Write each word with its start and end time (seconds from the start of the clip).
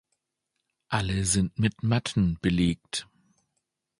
Alle 0.89 1.25
sind 1.25 1.59
mit 1.59 1.83
Matten 1.83 2.39
belegt. 2.41 3.07